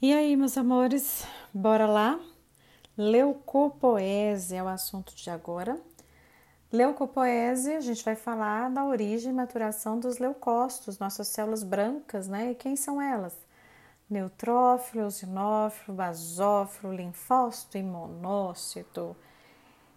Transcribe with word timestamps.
E 0.00 0.12
aí, 0.12 0.36
meus 0.36 0.56
amores, 0.56 1.26
bora 1.52 1.84
lá? 1.84 2.20
Leucopoese 2.96 4.54
é 4.54 4.62
o 4.62 4.68
assunto 4.68 5.12
de 5.12 5.28
agora. 5.28 5.76
Leucopoese, 6.72 7.74
a 7.74 7.80
gente 7.80 8.04
vai 8.04 8.14
falar 8.14 8.70
da 8.70 8.84
origem 8.84 9.32
e 9.32 9.34
maturação 9.34 9.98
dos 9.98 10.18
leucócitos, 10.18 11.00
nossas 11.00 11.26
células 11.26 11.64
brancas, 11.64 12.28
né? 12.28 12.52
E 12.52 12.54
quem 12.54 12.76
são 12.76 13.02
elas? 13.02 13.36
Neutrófilo, 14.08 15.02
eosinófilo, 15.02 15.96
basófilo, 15.96 16.94
linfócito 16.94 17.76
e 17.76 17.82
monócito. 17.82 19.16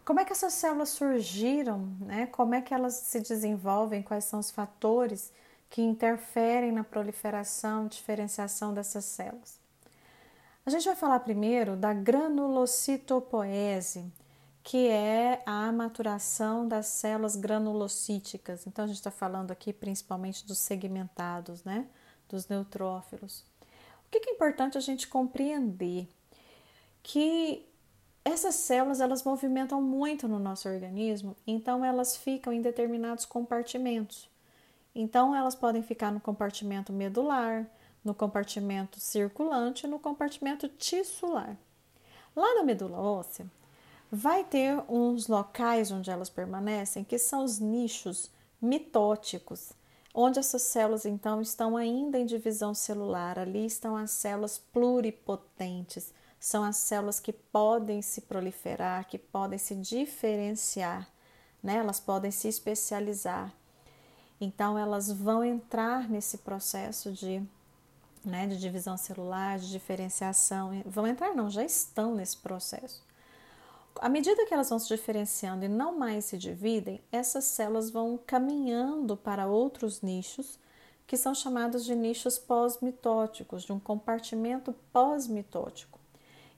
Como 0.04 0.20
é 0.20 0.26
que 0.26 0.34
essas 0.34 0.54
células 0.54 0.90
surgiram, 0.90 1.78
né? 2.00 2.26
Como 2.26 2.56
é 2.56 2.62
que 2.62 2.74
elas 2.74 2.96
se 2.96 3.20
desenvolvem? 3.20 4.02
Quais 4.02 4.26
são 4.26 4.40
os 4.40 4.50
fatores 4.50 5.32
que 5.70 5.84
interferem 5.84 6.72
na 6.72 6.84
proliferação 6.84 7.88
diferenciação 7.88 8.74
dessas 8.74 9.06
células? 9.06 9.61
A 10.64 10.70
gente 10.70 10.86
vai 10.86 10.96
falar 10.96 11.22
primeiro 11.22 11.76
da 11.76 11.92
granulocitopoese, 11.92 14.06
que 14.64 14.88
é 14.88 15.42
a 15.44 15.72
maturação 15.72 16.68
das 16.68 16.86
células 16.86 17.36
granulocíticas. 17.36 18.68
Então, 18.68 18.86
a 18.86 18.88
gente 18.88 18.98
está 18.98 19.10
falando 19.10 19.50
aqui 19.50 19.74
principalmente 19.74 20.46
dos 20.46 20.60
segmentados, 20.60 21.64
né? 21.64 21.88
Dos 22.30 22.48
neutrófilos. 22.48 23.44
O 24.06 24.10
que 24.12 24.30
é 24.30 24.34
importante 24.34 24.78
a 24.78 24.82
gente 24.82 25.08
compreender? 25.08 26.08
Que 27.02 27.68
essas 28.24 28.54
células 28.54 29.02
elas 29.02 29.24
movimentam 29.24 29.82
muito 29.82 30.28
no 30.28 30.38
nosso 30.38 30.70
organismo, 30.70 31.36
então 31.48 31.84
elas 31.84 32.16
ficam 32.16 32.54
em 32.54 32.62
determinados 32.62 33.26
compartimentos. 33.26 34.30
Então, 34.94 35.36
elas 35.36 35.56
podem 35.56 35.82
ficar 35.82 36.12
no 36.12 36.20
compartimento 36.20 36.94
medular, 36.94 37.66
no 38.04 38.14
compartimento 38.14 39.00
circulante 39.00 39.86
e 39.86 39.90
no 39.90 40.00
compartimento 40.00 40.68
tissular. 40.68 41.58
Lá 42.36 42.56
na 42.56 42.64
medula 42.64 42.98
óssea, 42.98 43.46
vai 44.12 44.44
ter 44.44 44.78
uns 44.90 45.28
locais 45.28 45.92
onde 45.92 46.10
elas 46.10 46.30
permanecem, 46.30 47.04
que 47.04 47.18
são 47.18 47.44
os 47.44 47.60
nichos 47.60 48.30
mitóticos, 48.62 49.72
onde 50.14 50.40
essas 50.40 50.64
células 50.64 51.06
então 51.06 51.42
estão 51.42 51.78
ainda 51.78 52.20
em 52.20 52.26
divisão 52.26 52.74
celular. 52.74 53.40
Ali 53.40 53.66
estão 53.66 53.96
as 53.96 54.12
células 54.12 54.58
pluripotentes, 54.58 56.14
são 56.40 56.64
as 56.64 56.78
células 56.78 57.20
que 57.20 57.32
podem 57.32 58.02
se 58.02 58.22
proliferar, 58.22 59.08
que 59.08 59.18
podem 59.18 59.60
se 59.60 59.76
diferenciar, 59.76 61.08
né? 61.62 61.78
elas 61.78 62.00
podem 62.00 62.32
se 62.32 62.48
especializar. 62.48 63.54
Então, 64.40 64.76
elas 64.76 65.12
vão 65.12 65.44
entrar 65.44 66.10
nesse 66.10 66.40
processo 66.40 67.12
de 67.12 67.44
né, 68.24 68.48
de 68.48 68.58
divisão 68.58 68.98
celular, 68.98 69.60
de 69.60 69.70
diferenciação, 69.70 70.82
vão 70.86 71.08
entrar, 71.08 71.34
não, 71.34 71.50
já 71.50 71.64
estão 71.64 72.14
nesse 72.14 72.38
processo. 72.38 73.04
À 74.00 74.10
medida 74.10 74.46
que 74.46 74.54
elas 74.54 74.70
vão 74.70 74.80
se 74.80 74.88
diferenciando 74.88 75.66
e 75.66 75.68
não 75.68 75.98
mais 75.98 76.26
se 76.26 76.38
dividem, 76.38 77.02
essas 77.12 77.44
células 77.46 77.90
vão 77.90 78.20
caminhando 78.26 79.18
para 79.18 79.48
outros 79.48 80.02
nichos, 80.02 80.60
que 81.06 81.18
são 81.18 81.36
chamados 81.36 81.84
de 81.84 81.94
nichos 81.94 82.40
pós-mitóticos, 82.40 83.64
de 83.64 83.74
um 83.74 83.80
compartimento 83.80 84.74
pós-mitótico. 84.94 86.00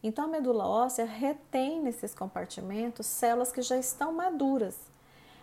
Então, 0.03 0.25
a 0.25 0.27
medula 0.27 0.67
óssea 0.67 1.05
retém 1.05 1.81
nesses 1.81 2.13
compartimentos 2.13 3.07
células 3.07 3.51
que 3.51 3.61
já 3.61 3.77
estão 3.77 4.13
maduras. 4.13 4.77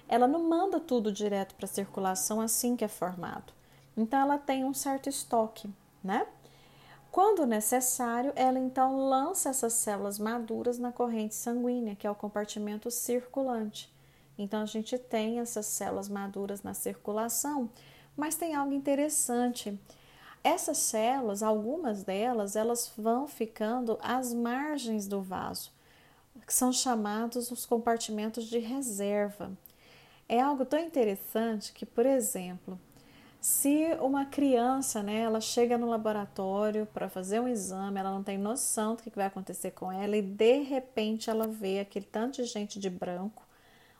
Ela 0.06 0.28
não 0.28 0.48
manda 0.48 0.78
tudo 0.78 1.10
direto 1.10 1.54
para 1.54 1.64
a 1.64 1.68
circulação 1.68 2.40
assim 2.40 2.76
que 2.76 2.84
é 2.84 2.88
formado. 2.88 3.52
Então, 3.96 4.20
ela 4.20 4.38
tem 4.38 4.64
um 4.64 4.74
certo 4.74 5.08
estoque 5.08 5.68
né? 6.02 6.26
Quando 7.10 7.44
necessário, 7.44 8.32
ela 8.36 8.58
então 8.58 9.08
lança 9.08 9.48
essas 9.48 9.72
células 9.72 10.18
maduras 10.18 10.78
na 10.78 10.92
corrente 10.92 11.34
sanguínea, 11.34 11.96
que 11.96 12.06
é 12.06 12.10
o 12.10 12.14
compartimento 12.14 12.88
circulante. 12.90 13.92
Então 14.38 14.62
a 14.62 14.66
gente 14.66 14.96
tem 14.96 15.40
essas 15.40 15.66
células 15.66 16.08
maduras 16.08 16.62
na 16.62 16.72
circulação, 16.72 17.68
mas 18.16 18.36
tem 18.36 18.54
algo 18.54 18.72
interessante. 18.72 19.78
Essas 20.42 20.78
células, 20.78 21.42
algumas 21.42 22.02
delas, 22.02 22.56
elas 22.56 22.92
vão 22.96 23.26
ficando 23.26 23.98
às 24.00 24.32
margens 24.32 25.06
do 25.06 25.20
vaso, 25.20 25.72
que 26.46 26.54
são 26.54 26.72
chamados 26.72 27.50
os 27.50 27.66
compartimentos 27.66 28.44
de 28.44 28.58
reserva. 28.58 29.50
É 30.28 30.40
algo 30.40 30.64
tão 30.64 30.78
interessante 30.78 31.72
que, 31.72 31.84
por 31.84 32.06
exemplo, 32.06 32.80
se 33.40 33.94
uma 34.00 34.26
criança, 34.26 35.02
né, 35.02 35.20
ela 35.20 35.40
chega 35.40 35.78
no 35.78 35.88
laboratório 35.88 36.86
para 36.86 37.08
fazer 37.08 37.40
um 37.40 37.48
exame, 37.48 37.98
ela 37.98 38.10
não 38.10 38.22
tem 38.22 38.36
noção 38.36 38.94
do 38.94 39.02
que 39.02 39.10
vai 39.16 39.26
acontecer 39.26 39.70
com 39.70 39.90
ela 39.90 40.14
e 40.16 40.22
de 40.22 40.60
repente 40.62 41.30
ela 41.30 41.48
vê 41.48 41.80
aquele 41.80 42.04
tanto 42.04 42.42
de 42.42 42.44
gente 42.44 42.78
de 42.78 42.90
branco, 42.90 43.42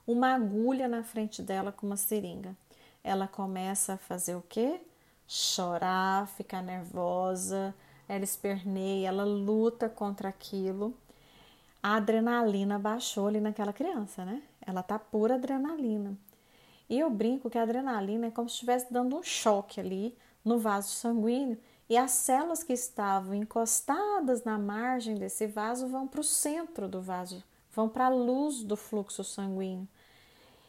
uma 0.06 0.34
agulha 0.34 0.86
na 0.86 1.02
frente 1.02 1.42
dela 1.42 1.72
com 1.72 1.86
uma 1.86 1.96
seringa. 1.96 2.54
Ela 3.02 3.26
começa 3.26 3.94
a 3.94 3.98
fazer 3.98 4.34
o 4.34 4.42
quê? 4.42 4.80
Chorar, 5.26 6.26
ficar 6.28 6.62
nervosa, 6.62 7.74
ela 8.06 8.24
esperneia, 8.24 9.08
ela 9.08 9.24
luta 9.24 9.88
contra 9.88 10.28
aquilo. 10.28 10.94
A 11.82 11.96
adrenalina 11.96 12.78
baixou 12.78 13.28
ali 13.28 13.40
naquela 13.40 13.72
criança, 13.72 14.24
né? 14.24 14.42
Ela 14.66 14.82
tá 14.82 14.98
pura 14.98 15.36
adrenalina. 15.36 16.14
E 16.90 16.98
eu 16.98 17.08
brinco 17.08 17.48
que 17.48 17.56
a 17.56 17.62
adrenalina 17.62 18.26
é 18.26 18.30
como 18.32 18.48
se 18.48 18.56
estivesse 18.56 18.92
dando 18.92 19.16
um 19.16 19.22
choque 19.22 19.78
ali 19.78 20.18
no 20.44 20.58
vaso 20.58 20.88
sanguíneo 20.88 21.56
e 21.88 21.96
as 21.96 22.10
células 22.10 22.64
que 22.64 22.72
estavam 22.72 23.32
encostadas 23.32 24.42
na 24.42 24.58
margem 24.58 25.14
desse 25.14 25.46
vaso 25.46 25.86
vão 25.86 26.08
para 26.08 26.20
o 26.20 26.24
centro 26.24 26.88
do 26.88 27.00
vaso, 27.00 27.44
vão 27.72 27.88
para 27.88 28.06
a 28.06 28.08
luz 28.08 28.64
do 28.64 28.76
fluxo 28.76 29.22
sanguíneo. 29.22 29.86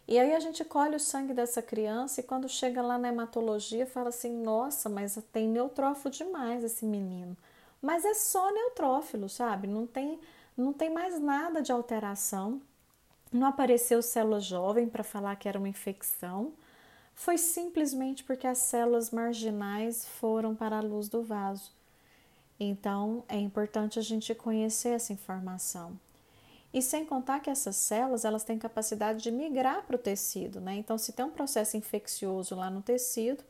E 0.08 0.20
aí 0.20 0.36
a 0.36 0.40
gente 0.40 0.64
colhe 0.64 0.96
o 0.96 1.00
sangue 1.00 1.34
dessa 1.34 1.62
criança 1.62 2.20
e 2.20 2.24
quando 2.24 2.48
chega 2.48 2.84
lá 2.84 3.00
na 3.00 3.08
hematologia 3.08 3.88
fala 3.88 4.10
assim: 4.10 4.44
nossa, 4.44 4.90
mas 4.90 5.18
tem 5.32 5.48
neutrófilo 5.48 6.12
demais 6.12 6.64
esse 6.64 6.86
menino. 6.86 7.36
Mas 7.82 8.06
é 8.06 8.14
só 8.14 8.52
neutrófilo, 8.54 9.28
sabe? 9.28 9.68
Não 9.68 9.88
tem, 9.88 10.20
não 10.56 10.72
tem 10.72 10.92
mais 10.92 11.20
nada 11.20 11.62
de 11.62 11.72
alteração. 11.72 12.62
Não 13.32 13.48
apareceu 13.48 14.02
célula 14.02 14.42
jovem 14.42 14.90
para 14.90 15.04
falar 15.04 15.36
que 15.38 15.48
era 15.48 15.58
uma 15.58 15.70
infecção. 15.70 16.54
Foi 17.16 17.38
simplesmente 17.38 18.24
porque 18.24 18.46
as 18.46 18.58
células 18.58 19.10
marginais 19.12 20.06
foram 20.06 20.54
para 20.54 20.78
a 20.78 20.82
luz 20.82 21.08
do 21.08 21.24
vaso. 21.24 21.72
Então, 22.60 23.24
é 23.28 23.38
importante 23.38 23.98
a 23.98 24.02
gente 24.02 24.36
conhecer 24.36 24.90
essa 24.90 25.14
informação. 25.14 25.98
E 26.74 26.82
sem 26.82 27.06
contar 27.06 27.40
que 27.40 27.50
essas 27.50 27.76
células 27.76 28.24
elas 28.24 28.44
têm 28.44 28.58
capacidade 28.58 29.22
de 29.24 29.32
migrar 29.32 29.84
para 29.86 29.96
o 29.96 30.00
tecido, 30.00 30.62
né? 30.62 30.76
Então, 30.76 30.98
se 30.98 31.12
tem 31.12 31.26
um 31.26 31.32
processo 31.32 31.76
infeccioso 31.76 32.56
lá 32.56 32.70
no 32.70 32.82
tecido, 32.82 33.44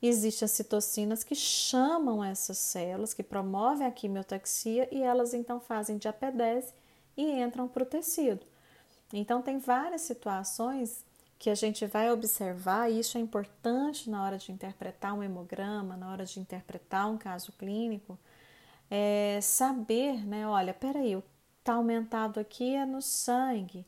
existem 0.00 0.44
as 0.44 0.52
citocinas 0.52 1.24
que 1.24 1.34
chamam 1.34 2.22
essas 2.22 2.58
células, 2.58 3.14
que 3.14 3.22
promovem 3.22 3.86
a 3.86 3.90
quimiotaxia 3.90 4.88
e 4.92 5.02
elas 5.02 5.34
então 5.34 5.58
fazem 5.58 5.98
diapedese 5.98 6.72
e 7.16 7.30
entram 7.40 7.66
para 7.66 7.82
o 7.82 7.86
tecido. 7.86 8.46
Então, 9.12 9.40
tem 9.42 9.58
várias 9.58 10.02
situações 10.02 11.04
que 11.38 11.50
a 11.50 11.54
gente 11.54 11.86
vai 11.86 12.10
observar, 12.10 12.90
e 12.90 13.00
isso 13.00 13.18
é 13.18 13.20
importante 13.20 14.08
na 14.08 14.22
hora 14.22 14.38
de 14.38 14.50
interpretar 14.50 15.14
um 15.14 15.22
hemograma, 15.22 15.96
na 15.96 16.10
hora 16.10 16.24
de 16.24 16.40
interpretar 16.40 17.08
um 17.10 17.18
caso 17.18 17.52
clínico, 17.52 18.18
é 18.90 19.38
saber, 19.42 20.26
né? 20.26 20.46
Olha, 20.48 20.72
peraí, 20.72 21.20
está 21.58 21.74
aumentado 21.74 22.40
aqui 22.40 22.74
é 22.74 22.86
no 22.86 23.02
sangue, 23.02 23.84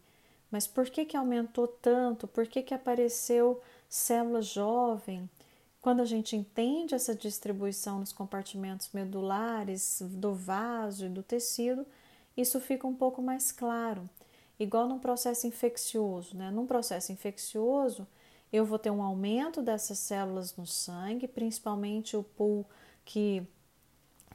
mas 0.51 0.67
por 0.67 0.91
que, 0.91 1.05
que 1.05 1.17
aumentou 1.17 1.69
tanto? 1.69 2.27
Por 2.27 2.47
que, 2.47 2.63
que 2.63 2.75
apareceu 2.75 3.61
célula 3.89 4.43
jovem? 4.43 5.29
Quando 5.81 6.01
a 6.01 6.05
gente 6.05 6.37
entende 6.37 6.95
essa 6.95 7.15
distribuição 7.15 8.01
nos 8.01 8.13
compartimentos 8.13 8.91
medulares 8.93 10.03
do 10.03 10.35
vaso 10.35 11.07
e 11.07 11.09
do 11.09 11.23
tecido, 11.23 11.87
isso 12.37 12.61
fica 12.61 12.87
um 12.87 12.95
pouco 12.95 13.23
mais 13.23 13.53
claro 13.53 14.09
igual 14.59 14.87
num 14.89 14.99
processo 14.99 15.47
infeccioso, 15.47 16.37
né? 16.37 16.51
Num 16.51 16.67
processo 16.67 17.13
infeccioso, 17.13 18.07
eu 18.53 18.65
vou 18.65 18.79
ter 18.79 18.91
um 18.91 19.03
aumento 19.03 19.63
dessas 19.63 19.99
células 19.99 20.57
no 20.57 20.67
sangue, 20.67 21.29
principalmente 21.29 22.17
o 22.17 22.23
pool 22.23 22.67
que 23.05 23.47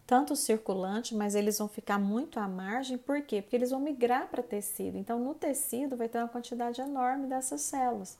tanto 0.05 0.35
circulante, 0.35 1.15
mas 1.15 1.33
eles 1.33 1.57
vão 1.57 1.67
ficar 1.67 1.97
muito 1.97 2.39
à 2.39 2.47
margem, 2.47 2.97
por 2.97 3.21
quê? 3.21 3.41
Porque 3.41 3.55
eles 3.55 3.71
vão 3.71 3.79
migrar 3.79 4.27
para 4.27 4.43
tecido. 4.43 4.97
Então, 4.97 5.17
no 5.17 5.33
tecido 5.33 5.95
vai 5.95 6.09
ter 6.09 6.17
uma 6.17 6.27
quantidade 6.27 6.81
enorme 6.81 7.27
dessas 7.27 7.61
células. 7.61 8.17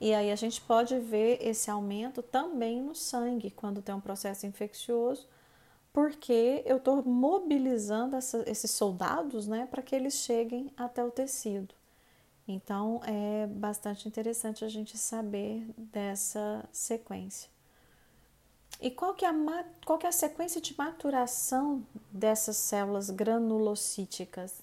E 0.00 0.12
aí 0.14 0.30
a 0.30 0.36
gente 0.36 0.60
pode 0.60 0.98
ver 0.98 1.38
esse 1.40 1.70
aumento 1.70 2.22
também 2.22 2.80
no 2.82 2.94
sangue, 2.94 3.50
quando 3.50 3.82
tem 3.82 3.94
um 3.94 4.00
processo 4.00 4.46
infeccioso, 4.46 5.26
porque 5.92 6.62
eu 6.66 6.76
estou 6.76 7.02
mobilizando 7.02 8.16
essa, 8.16 8.42
esses 8.48 8.70
soldados 8.70 9.46
né, 9.46 9.66
para 9.70 9.82
que 9.82 9.94
eles 9.94 10.14
cheguem 10.14 10.70
até 10.76 11.04
o 11.04 11.10
tecido. 11.10 11.74
Então 12.46 13.00
é 13.04 13.46
bastante 13.46 14.08
interessante 14.08 14.64
a 14.64 14.68
gente 14.68 14.96
saber 14.96 15.68
dessa 15.76 16.64
sequência. 16.72 17.50
E 18.80 18.90
qual 18.90 19.12
que, 19.12 19.24
é 19.24 19.28
a, 19.28 19.64
qual 19.84 19.98
que 19.98 20.06
é 20.06 20.08
a 20.08 20.12
sequência 20.12 20.60
de 20.60 20.76
maturação 20.76 21.84
dessas 22.12 22.56
células 22.56 23.10
granulocíticas? 23.10 24.62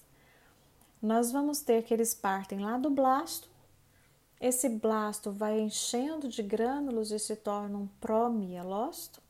Nós 1.02 1.30
vamos 1.30 1.60
ter 1.60 1.82
que 1.82 1.92
eles 1.92 2.14
partem 2.14 2.60
lá 2.60 2.78
do 2.78 2.88
blasto, 2.88 3.48
esse 4.40 4.68
blasto 4.68 5.30
vai 5.30 5.60
enchendo 5.60 6.28
de 6.28 6.42
grânulos 6.42 7.10
e 7.10 7.18
se 7.18 7.36
torna 7.36 7.78
um 7.78 7.86
promielócito. 8.00 9.20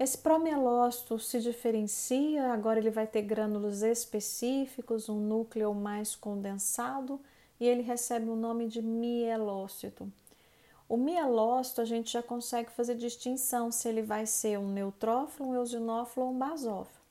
Esse 0.00 0.16
promielócito 0.16 1.18
se 1.18 1.40
diferencia, 1.40 2.54
agora 2.54 2.78
ele 2.78 2.88
vai 2.88 3.06
ter 3.06 3.20
grânulos 3.20 3.82
específicos, 3.82 5.10
um 5.10 5.20
núcleo 5.20 5.74
mais 5.74 6.16
condensado 6.16 7.20
e 7.60 7.66
ele 7.66 7.82
recebe 7.82 8.30
o 8.30 8.34
nome 8.34 8.66
de 8.66 8.80
mielócito. 8.80 10.10
O 10.88 10.96
mielócito 10.96 11.82
a 11.82 11.84
gente 11.84 12.12
já 12.12 12.22
consegue 12.22 12.70
fazer 12.70 12.94
distinção 12.94 13.70
se 13.70 13.90
ele 13.90 14.00
vai 14.00 14.24
ser 14.24 14.58
um 14.58 14.72
neutrófilo, 14.72 15.50
um 15.50 15.54
eosinófilo 15.54 16.24
ou 16.24 16.32
um 16.32 16.38
basófilo. 16.38 17.04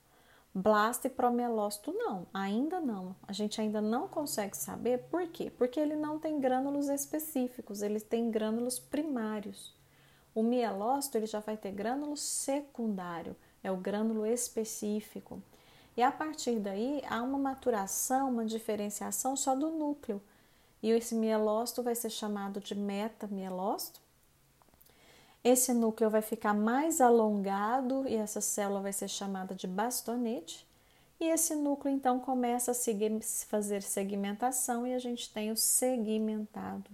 Blasto 0.51 1.05
e 1.05 1.11
promielócito 1.11 1.93
não, 1.93 2.25
ainda 2.33 2.79
não. 2.79 3.15
A 3.27 3.31
gente 3.31 3.61
ainda 3.61 3.81
não 3.81 4.07
consegue 4.07 4.57
saber 4.57 5.03
por 5.11 5.27
quê? 5.27 5.51
Porque 5.55 5.79
ele 5.79 5.95
não 5.95 6.17
tem 6.17 6.39
grânulos 6.39 6.89
específicos, 6.89 7.83
ele 7.83 7.99
tem 7.99 8.31
grânulos 8.31 8.79
primários. 8.79 9.77
O 10.33 10.43
mielócito 10.43 11.17
ele 11.17 11.25
já 11.25 11.39
vai 11.39 11.57
ter 11.57 11.71
grânulo 11.71 12.15
secundário, 12.15 13.35
é 13.63 13.71
o 13.71 13.77
grânulo 13.77 14.25
específico. 14.25 15.41
E 15.97 16.01
a 16.01 16.11
partir 16.11 16.59
daí 16.59 17.01
há 17.09 17.21
uma 17.21 17.37
maturação, 17.37 18.29
uma 18.29 18.45
diferenciação 18.45 19.35
só 19.35 19.55
do 19.55 19.69
núcleo. 19.69 20.21
E 20.81 20.89
esse 20.91 21.13
mielócito 21.13 21.83
vai 21.83 21.93
ser 21.93 22.09
chamado 22.09 22.61
de 22.61 22.73
metamielócito. 22.73 23.99
Esse 25.43 25.73
núcleo 25.73 26.09
vai 26.09 26.21
ficar 26.21 26.53
mais 26.53 27.01
alongado 27.01 28.07
e 28.07 28.15
essa 28.15 28.39
célula 28.39 28.81
vai 28.81 28.93
ser 28.93 29.07
chamada 29.07 29.55
de 29.55 29.67
bastonete. 29.67 30.67
E 31.19 31.25
esse 31.25 31.53
núcleo 31.53 31.93
então 31.93 32.19
começa 32.19 32.71
a 32.71 32.75
fazer 33.47 33.81
segmentação 33.81 34.87
e 34.87 34.93
a 34.93 34.99
gente 34.99 35.31
tem 35.33 35.51
o 35.51 35.57
segmentado. 35.57 36.89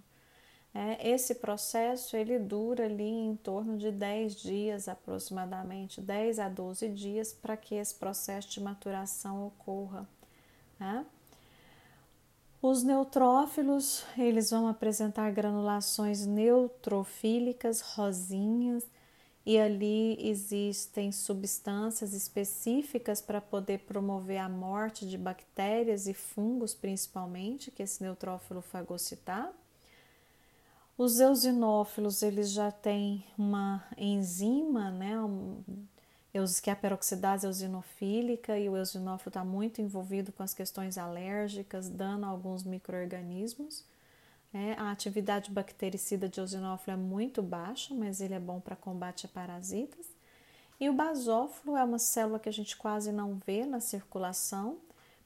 É, 0.77 1.10
esse 1.10 1.36
processo 1.36 2.18
ele 2.18 2.38
dura 2.38 2.83
ali 2.83 3.10
em 3.10 3.33
torno 3.38 3.77
de 3.77 3.94
10 3.94 4.36
dias 4.36 4.89
aproximadamente, 4.89 6.01
10 6.01 6.38
a 6.38 6.50
12 6.50 6.89
dias 6.89 7.31
para 7.31 7.56
que 7.56 7.75
esse 7.75 7.95
processo 7.95 8.50
de 8.50 8.62
maturação 8.62 9.48
ocorra. 9.48 10.06
Né? 10.77 11.06
Os 12.62 12.83
neutrófilos, 12.83 14.04
eles 14.18 14.50
vão 14.50 14.68
apresentar 14.68 15.31
granulações 15.31 16.25
neutrofílicas 16.25 17.80
rosinhas 17.80 18.83
e 19.45 19.57
ali 19.57 20.18
existem 20.28 21.10
substâncias 21.10 22.12
específicas 22.13 23.21
para 23.21 23.39
poder 23.39 23.80
promover 23.86 24.39
a 24.39 24.50
morte 24.50 25.07
de 25.07 25.18
bactérias 25.18 26.06
e 26.06 26.13
fungos, 26.13 26.74
principalmente, 26.74 27.71
que 27.71 27.83
esse 27.83 28.04
neutrófilo 28.04 28.62
fagocitar. 28.62 29.54
Os 30.97 31.19
eosinófilos, 31.19 32.24
eles 32.24 32.51
já 32.51 32.71
têm 32.71 33.25
uma 33.38 33.83
enzima, 33.97 34.89
né, 34.92 35.13
que 36.63 36.69
é 36.69 36.74
a 36.74 36.75
peroxidase 36.75 37.45
eosinofílica 37.45 38.57
e 38.57 38.69
o 38.69 38.77
eosinófilo 38.77 39.27
está 39.27 39.44
muito 39.44 39.81
envolvido 39.81 40.31
com 40.31 40.42
as 40.42 40.53
questões 40.53 40.97
alérgicas, 40.97 41.89
dando 41.89 42.25
alguns 42.25 42.63
micro-organismos. 42.63 43.83
É, 44.53 44.71
a 44.77 44.89
atividade 44.89 45.51
bactericida 45.51 46.30
de 46.30 46.39
eosinófilo 46.39 46.94
é 46.94 46.97
muito 46.97 47.44
baixa, 47.44 47.94
mas 47.94 48.21
ele 48.21 48.33
é 48.33 48.39
bom 48.39 48.62
para 48.62 48.77
combate 48.77 49.25
a 49.25 49.30
parasitas. 49.30 50.07
E 50.80 50.89
o 50.89 50.94
basófilo 50.94 51.75
é 51.75 51.83
uma 51.83 52.00
célula 52.00 52.39
que 52.39 52.47
a 52.47 52.53
gente 52.53 52.77
quase 52.77 53.12
não 53.12 53.38
vê 53.45 53.65
na 53.65 53.81
circulação, 53.81 54.77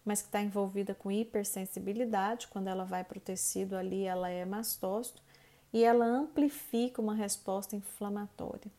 mas 0.03 0.19
que 0.19 0.29
está 0.29 0.41
envolvida 0.41 0.95
com 0.95 1.11
hipersensibilidade. 1.11 2.47
Quando 2.47 2.69
ela 2.69 2.85
vai 2.85 3.03
para 3.03 3.19
o 3.19 3.21
tecido 3.21 3.75
ali, 3.75 4.05
ela 4.05 4.31
é 4.31 4.43
mastócito 4.45 5.28
e 5.71 5.83
ela 5.83 6.05
amplifica 6.05 7.01
uma 7.01 7.13
resposta 7.13 7.75
inflamatória. 7.75 8.71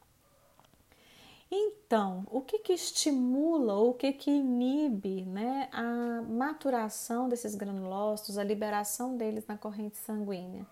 Então, 1.51 2.25
o 2.31 2.41
que, 2.41 2.61
que 2.61 2.73
estimula 2.73 3.75
ou 3.75 3.91
o 3.91 3.95
que, 3.95 4.13
que 4.13 4.31
inibe 4.31 5.25
né, 5.25 5.69
a 5.73 6.23
maturação 6.23 7.29
desses 7.29 7.57
granulócitos, 7.57 8.39
a 8.39 8.45
liberação 8.45 9.17
deles 9.17 9.45
na 9.49 9.59
corrente 9.59 9.97
sanguínea? 9.97 10.65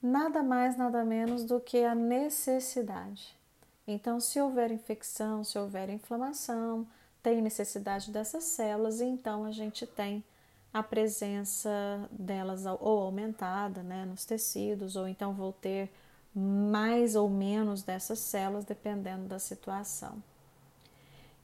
Nada 0.00 0.42
mais, 0.42 0.78
nada 0.78 1.04
menos 1.04 1.44
do 1.44 1.60
que 1.60 1.84
a 1.84 1.94
necessidade. 1.94 3.36
Então, 3.86 4.18
se 4.18 4.40
houver 4.40 4.70
infecção, 4.70 5.44
se 5.44 5.58
houver 5.58 5.90
inflamação, 5.90 6.86
tem 7.22 7.42
necessidade 7.42 8.10
dessas 8.10 8.44
células, 8.44 9.00
então 9.00 9.44
a 9.44 9.50
gente 9.50 9.86
tem 9.86 10.24
a 10.72 10.82
presença 10.82 11.70
delas 12.10 12.66
ou 12.66 13.02
aumentada 13.02 13.82
né, 13.82 14.04
nos 14.04 14.24
tecidos, 14.24 14.96
ou 14.96 15.08
então 15.08 15.32
vou 15.32 15.52
ter 15.52 15.90
mais 16.34 17.16
ou 17.16 17.28
menos 17.28 17.82
dessas 17.82 18.18
células, 18.18 18.64
dependendo 18.64 19.24
da 19.24 19.38
situação. 19.38 20.22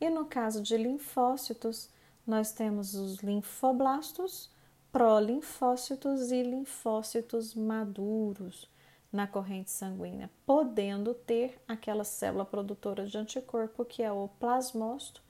E 0.00 0.10
no 0.10 0.26
caso 0.26 0.62
de 0.62 0.76
linfócitos, 0.76 1.88
nós 2.26 2.52
temos 2.52 2.94
os 2.94 3.18
linfoblastos, 3.18 4.50
prolinfócitos 4.92 6.30
e 6.30 6.42
linfócitos 6.42 7.54
maduros 7.54 8.68
na 9.10 9.26
corrente 9.26 9.70
sanguínea, 9.70 10.30
podendo 10.44 11.14
ter 11.14 11.60
aquela 11.66 12.04
célula 12.04 12.44
produtora 12.44 13.06
de 13.06 13.16
anticorpo 13.16 13.84
que 13.84 14.02
é 14.02 14.12
o 14.12 14.28
plasmócito 14.40 15.22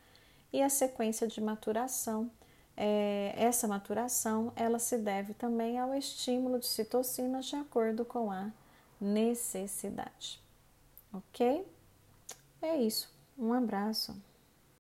e 0.53 0.63
a 0.63 0.69
sequência 0.69 1.27
de 1.27 1.41
maturação 1.41 2.31
é, 2.77 3.35
essa 3.37 3.69
maturação 3.69 4.53
ela 4.57 4.79
se 4.79 4.99
deve 4.99 5.35
também 5.35 5.79
ao 5.79 5.95
estímulo 5.95 6.59
de 6.59 6.67
citocinas 6.67 7.47
de 7.47 7.57
acordo 7.57 8.05
com 8.05 8.31
a 8.31 8.51
necessidade. 9.01 10.41
Ok? 11.13 11.67
É 12.61 12.77
isso. 12.77 13.13
Um 13.39 13.53
abraço. 13.53 14.15